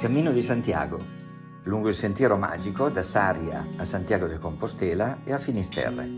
Cammino 0.00 0.32
di 0.32 0.40
Santiago, 0.40 0.98
lungo 1.64 1.88
il 1.88 1.94
sentiero 1.94 2.38
magico 2.38 2.88
da 2.88 3.02
Saria 3.02 3.66
a 3.76 3.84
Santiago 3.84 4.26
de 4.28 4.38
Compostela 4.38 5.18
e 5.24 5.34
a 5.34 5.38
Finisterre. 5.38 6.08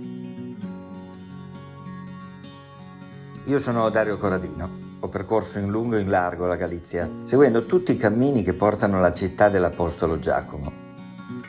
Io 3.47 3.59
sono 3.59 3.91
Dario 3.91 4.19
Corradino, 4.19 4.71
ho 5.01 5.09
percorso 5.09 5.59
in 5.59 5.69
lungo 5.69 5.97
e 5.97 6.03
in 6.03 6.11
largo 6.11 6.47
la 6.47 6.55
Galizia, 6.55 7.11
seguendo 7.25 7.67
tutti 7.67 7.91
i 7.91 7.97
cammini 7.97 8.45
che 8.45 8.53
portano 8.53 8.99
alla 8.99 9.13
città 9.13 9.49
dell'Apostolo 9.49 10.21
Giacomo. 10.21 10.71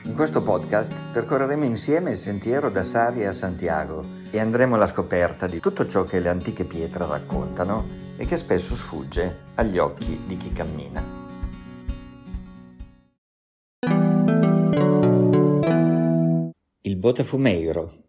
In 0.06 0.16
questo 0.16 0.42
podcast 0.42 0.92
percorreremo 1.12 1.66
insieme 1.66 2.10
il 2.10 2.18
sentiero 2.18 2.72
da 2.72 2.82
Saria 2.82 3.30
a 3.30 3.34
Santiago 3.34 4.04
e 4.32 4.40
andremo 4.40 4.74
alla 4.74 4.88
scoperta 4.88 5.46
di 5.46 5.60
tutto 5.60 5.86
ciò 5.86 6.04
che 6.04 6.20
le 6.20 6.30
antiche 6.30 6.66
pietre 6.66 7.06
raccontano 7.06 7.86
e 8.18 8.26
che 8.26 8.38
spesso 8.38 8.74
sfugge 8.74 9.42
agli 9.54 9.78
occhi 9.78 10.20
di 10.26 10.36
chi 10.36 10.52
cammina. 10.52 11.23
Il 16.94 17.00
Botafumeiro. 17.00 18.04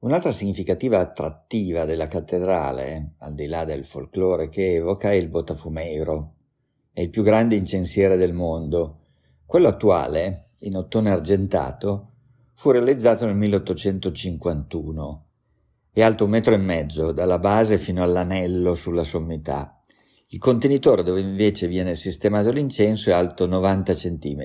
Un'altra 0.00 0.32
significativa 0.32 0.98
attrattiva 0.98 1.84
della 1.84 2.08
cattedrale, 2.08 3.12
al 3.18 3.34
di 3.34 3.46
là 3.46 3.64
del 3.64 3.84
folklore 3.84 4.48
che 4.48 4.74
evoca, 4.74 5.12
è 5.12 5.14
il 5.14 5.28
Botafumeiro. 5.28 6.32
È 6.92 7.00
il 7.00 7.10
più 7.10 7.22
grande 7.22 7.54
incensiere 7.54 8.16
del 8.16 8.32
mondo. 8.32 9.02
Quello 9.46 9.68
attuale, 9.68 10.48
in 10.62 10.74
ottone 10.74 11.12
argentato, 11.12 12.08
fu 12.54 12.72
realizzato 12.72 13.24
nel 13.24 13.36
1851. 13.36 15.26
È 15.92 16.02
alto 16.02 16.24
un 16.24 16.30
metro 16.30 16.54
e 16.54 16.58
mezzo, 16.58 17.12
dalla 17.12 17.38
base 17.38 17.78
fino 17.78 18.02
all'anello 18.02 18.74
sulla 18.74 19.04
sommità. 19.04 19.80
Il 20.34 20.38
contenitore 20.38 21.02
dove 21.02 21.20
invece 21.20 21.66
viene 21.66 21.94
sistemato 21.94 22.52
l'incenso 22.52 23.10
è 23.10 23.12
alto 23.12 23.44
90 23.44 23.92
cm 23.92 24.40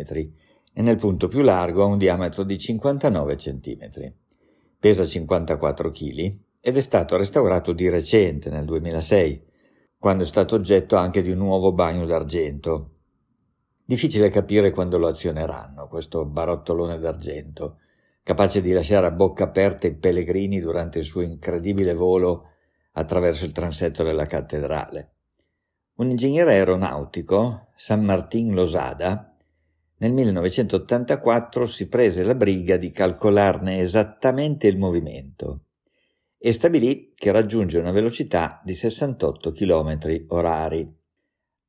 e 0.73 0.81
nel 0.81 0.97
punto 0.97 1.29
più 1.29 1.39
largo 1.39 1.83
ha 1.83 1.85
un 1.85 1.97
diametro 1.97 2.43
di 2.43 2.57
59 2.57 3.35
cm. 3.37 4.13
Pesa 4.77 5.05
54 5.05 5.89
kg 5.89 6.37
ed 6.59 6.75
è 6.75 6.81
stato 6.81 7.15
restaurato 7.15 7.71
di 7.71 7.87
recente, 7.87 8.49
nel 8.49 8.65
2006, 8.65 9.45
quando 9.97 10.23
è 10.23 10.25
stato 10.25 10.55
oggetto 10.55 10.97
anche 10.97 11.21
di 11.21 11.31
un 11.31 11.37
nuovo 11.37 11.71
bagno 11.71 12.05
d'argento. 12.05 12.95
Difficile 13.85 14.27
capire 14.27 14.71
quando 14.71 14.97
lo 14.97 15.07
azioneranno, 15.07 15.87
questo 15.87 16.25
barottolone 16.25 16.99
d'argento, 16.99 17.77
capace 18.23 18.59
di 18.61 18.73
lasciare 18.73 19.05
a 19.05 19.11
bocca 19.11 19.45
aperta 19.45 19.87
i 19.87 19.95
pellegrini 19.95 20.59
durante 20.59 20.99
il 20.99 21.05
suo 21.05 21.21
incredibile 21.21 21.93
volo 21.93 22.49
attraverso 22.91 23.45
il 23.45 23.53
transetto 23.53 24.03
della 24.03 24.25
cattedrale. 24.25 25.11
Un 25.97 26.11
ingegnere 26.11 26.51
aeronautico, 26.51 27.69
San 27.75 28.03
Martin 28.03 28.53
Losada, 28.53 29.35
nel 29.97 30.13
1984 30.13 31.65
si 31.65 31.87
prese 31.87 32.21
la 32.21 32.35
briga 32.35 32.77
di 32.77 32.91
calcolarne 32.91 33.79
esattamente 33.79 34.67
il 34.67 34.77
movimento 34.77 35.61
e 36.37 36.53
stabilì 36.53 37.13
che 37.15 37.31
raggiunge 37.31 37.79
una 37.79 37.89
velocità 37.89 38.61
di 38.63 38.75
68 38.75 39.51
km 39.51 40.25
orari. 40.27 40.87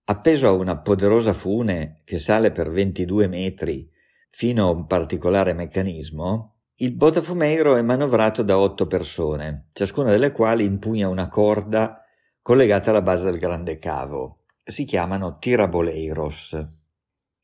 Appeso 0.05 0.47
a 0.47 0.53
una 0.53 0.77
poderosa 0.77 1.33
fune 1.33 2.03
che 2.05 2.19
sale 2.19 2.53
per 2.53 2.71
22 2.71 3.29
metri 3.29 3.91
fino 4.29 4.69
a 4.69 4.71
un 4.71 4.85
particolare 4.85 5.55
meccanismo, 5.55 6.57
il 6.81 6.93
Botafumeiro 6.93 7.77
è 7.77 7.83
manovrato 7.83 8.43
da 8.43 8.59
otto 8.59 8.87
persone, 8.87 9.69
ciascuna 9.73 10.11
delle 10.11 10.33
quali 10.33 10.65
impugna 10.65 11.09
una 11.09 11.31
corda 11.31 12.03
collegate 12.49 12.89
alla 12.89 13.03
base 13.03 13.25
del 13.27 13.39
grande 13.39 13.77
cavo. 13.77 14.45
Si 14.65 14.87
chiamano 14.87 15.37
tiraboleiros. 15.37 16.69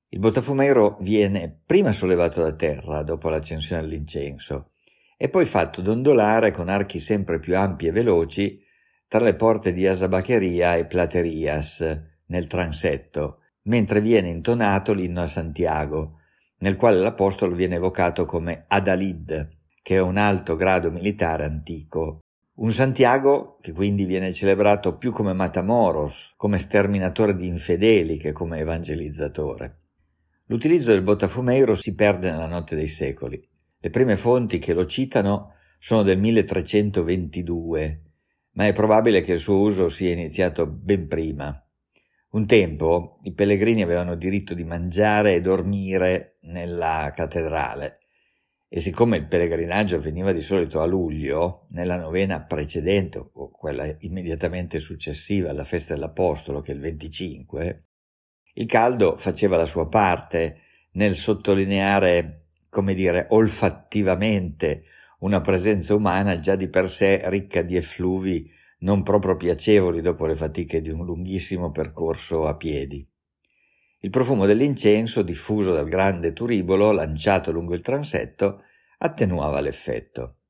Il 0.08 0.19
botafumeiro 0.19 0.96
viene 1.01 1.61
prima 1.67 1.92
sollevato 1.92 2.40
da 2.40 2.55
terra 2.55 3.02
dopo 3.02 3.29
l'accensione 3.29 3.83
dell'incenso 3.83 4.70
e 5.18 5.29
poi 5.29 5.45
fatto 5.45 5.83
dondolare 5.83 6.52
con 6.52 6.70
archi 6.70 7.01
sempre 7.01 7.39
più 7.39 7.55
ampi 7.55 7.86
e 7.86 7.92
veloci 7.92 8.58
tra 9.06 9.20
le 9.20 9.34
porte 9.34 9.74
di 9.74 9.86
Asabacheria 9.86 10.77
e 10.77 10.86
Platerias 10.86 11.84
nel 12.29 12.46
transetto, 12.46 13.40
mentre 13.64 14.00
viene 14.00 14.29
intonato 14.30 14.95
l'inno 14.95 15.20
a 15.20 15.27
Santiago, 15.27 16.20
nel 16.61 16.77
quale 16.77 16.98
l'apostolo 16.98 17.55
viene 17.55 17.74
evocato 17.74 18.24
come 18.24 18.64
Adalid, 18.68 19.50
che 19.83 19.96
è 19.96 20.00
un 20.00 20.17
alto 20.17 20.56
grado 20.56 20.90
militare 20.90 21.45
antico 21.45 22.23
un 22.57 22.73
Santiago 22.73 23.59
che 23.61 23.73
quindi 23.73 24.05
viene 24.05 24.33
celebrato 24.33 24.97
più 24.97 25.11
come 25.11 25.33
Matamoros, 25.33 26.35
come 26.37 26.59
sterminatore 26.59 27.35
di 27.35 27.48
infedeli 27.48 28.17
che 28.17 28.31
come 28.31 28.59
evangelizzatore. 28.59 29.79
L'utilizzo 30.47 30.92
del 30.92 31.03
Botafumeiro 31.03 31.75
si 31.75 31.95
perde 31.95 32.31
nella 32.31 32.47
notte 32.47 32.77
dei 32.77 32.87
secoli. 32.87 33.42
Le 33.79 33.91
prime 33.91 34.17
fonti 34.17 34.61
che 34.61 34.73
lo 34.73 34.87
citano 34.87 35.55
sono 35.79 36.03
del 36.03 36.19
1322, 36.19 38.03
ma 38.53 38.67
è 38.67 38.73
probabile 38.73 39.21
che 39.21 39.33
il 39.33 39.41
suo 39.41 39.59
uso 39.59 39.89
sia 39.89 40.13
iniziato 40.13 40.67
ben 40.67 41.09
prima. 41.09 41.61
Un 42.31 42.47
tempo 42.47 43.19
i 43.23 43.33
pellegrini 43.33 43.83
avevano 43.83 44.15
diritto 44.15 44.55
di 44.55 44.65
mangiare 44.65 45.35
e 45.35 45.41
dormire 45.41 46.36
nella 46.42 47.13
cattedrale 47.15 47.98
e 48.69 48.80
siccome 48.80 49.17
il 49.17 49.27
pellegrinaggio 49.27 49.97
avveniva 49.97 50.33
di 50.33 50.41
solito 50.41 50.80
a 50.80 50.85
luglio, 50.85 51.67
nella 51.70 51.97
novena 51.97 52.42
precedente 52.42 53.19
o 53.19 53.51
quella 53.51 53.95
immediatamente 54.01 54.79
successiva 54.79 55.51
alla 55.51 55.64
festa 55.64 55.95
dell'Apostolo, 55.95 56.61
che 56.61 56.73
è 56.73 56.74
il 56.74 56.80
25, 56.80 57.85
il 58.55 58.67
caldo 58.67 59.17
faceva 59.17 59.57
la 59.57 59.67
sua 59.67 59.89
parte 59.89 60.61
nel 60.92 61.14
sottolineare, 61.14 62.48
come 62.69 62.95
dire, 62.95 63.27
olfattivamente 63.30 64.85
una 65.20 65.41
presenza 65.41 65.95
umana 65.95 66.39
già 66.39 66.55
di 66.55 66.69
per 66.69 66.91
sé 66.91 67.23
ricca 67.29 67.63
di 67.63 67.77
effluvi 67.77 68.51
non 68.80 69.03
proprio 69.03 69.36
piacevoli 69.36 70.01
dopo 70.01 70.27
le 70.27 70.36
fatiche 70.36 70.80
di 70.80 70.91
un 70.91 71.05
lunghissimo 71.05 71.70
percorso 71.70 72.47
a 72.47 72.57
piedi. 72.57 73.07
Il 74.05 74.11
profumo 74.11 74.45
dell'incenso, 74.45 75.23
diffuso 75.23 75.73
dal 75.73 75.89
grande 75.89 76.35
turibolo 76.35 76.92
lanciato 76.92 77.51
lungo 77.51 77.73
il 77.73 77.81
transetto, 77.81 78.65
attenuava 78.98 79.61
l'effetto. 79.61 80.41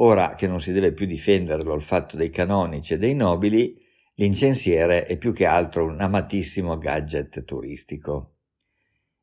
Ora 0.00 0.34
che 0.34 0.46
non 0.46 0.60
si 0.60 0.72
deve 0.72 0.92
più 0.92 1.06
difendere 1.06 1.62
l'olfatto 1.62 2.18
dei 2.18 2.28
canonici 2.28 2.92
e 2.92 2.98
dei 2.98 3.14
nobili, 3.14 3.74
l'incensiere 4.16 5.06
è 5.06 5.16
più 5.16 5.32
che 5.32 5.46
altro 5.46 5.86
un 5.86 5.98
amatissimo 5.98 6.76
gadget 6.76 7.42
turistico. 7.44 8.34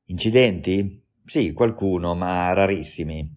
Incidenti? 0.05 1.03
Sì, 1.23 1.53
qualcuno, 1.53 2.15
ma 2.15 2.51
rarissimi. 2.51 3.31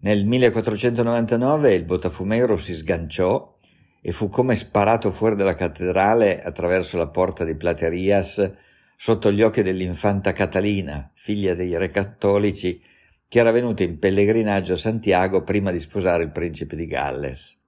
Nel 0.00 0.24
1499 0.24 1.72
il 1.72 1.84
Botafumeiro 1.84 2.56
si 2.56 2.74
sganciò 2.74 3.56
e 4.00 4.10
fu 4.10 4.28
come 4.28 4.56
sparato 4.56 5.12
fuori 5.12 5.36
dalla 5.36 5.54
cattedrale 5.54 6.42
attraverso 6.42 6.96
la 6.96 7.06
porta 7.06 7.44
di 7.44 7.54
Platerias 7.54 8.70
sotto 9.02 9.32
gli 9.32 9.42
occhi 9.42 9.62
dell'infanta 9.62 10.32
Catalina, 10.32 11.10
figlia 11.12 11.54
dei 11.54 11.76
re 11.76 11.90
cattolici, 11.90 12.80
che 13.26 13.38
era 13.40 13.50
venuta 13.50 13.82
in 13.82 13.98
pellegrinaggio 13.98 14.74
a 14.74 14.76
Santiago 14.76 15.42
prima 15.42 15.72
di 15.72 15.80
sposare 15.80 16.22
il 16.22 16.30
principe 16.30 16.76
di 16.76 16.86
Galles. 16.86 17.58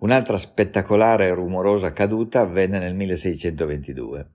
Un'altra 0.00 0.36
spettacolare 0.36 1.24
e 1.24 1.32
rumorosa 1.32 1.92
caduta 1.92 2.40
avvenne 2.40 2.78
nel 2.80 2.94
1622. 2.94 4.30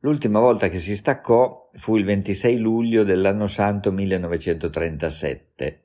L'ultima 0.00 0.40
volta 0.40 0.68
che 0.68 0.78
si 0.78 0.94
staccò 0.94 1.70
fu 1.72 1.96
il 1.96 2.04
26 2.04 2.58
luglio 2.58 3.02
dell'anno 3.02 3.46
santo 3.46 3.92
1937. 3.92 5.84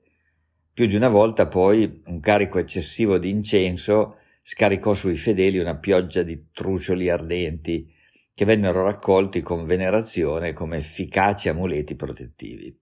Più 0.73 0.85
di 0.85 0.95
una 0.95 1.07
volta 1.07 1.47
poi 1.47 2.01
un 2.07 2.19
carico 2.19 2.59
eccessivo 2.59 3.17
di 3.17 3.29
incenso 3.29 4.17
scaricò 4.41 4.93
sui 4.93 5.15
fedeli 5.15 5.59
una 5.59 5.77
pioggia 5.77 6.23
di 6.23 6.47
trucioli 6.51 7.09
ardenti, 7.09 7.94
che 8.35 8.45
vennero 8.45 8.83
raccolti 8.83 9.41
con 9.41 9.65
venerazione 9.65 10.51
come 10.51 10.77
efficaci 10.77 11.47
amuleti 11.47 11.95
protettivi. 11.95 12.77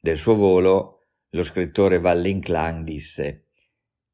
Del 0.00 0.16
suo 0.16 0.34
volo 0.34 1.08
lo 1.28 1.42
scrittore 1.42 2.00
Valle-Inclán 2.00 2.82
disse 2.82 3.50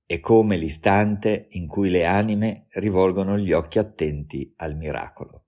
è 0.05 0.21
come 0.21 0.57
l'istante 0.57 1.47
in 1.51 1.69
cui 1.69 1.89
le 1.89 2.05
anime 2.05 2.67
rivolgono 2.73 3.39
gli 3.39 3.53
occhi 3.53 3.79
attenti 3.79 4.53
al 4.57 4.77
miracolo. 4.77 5.46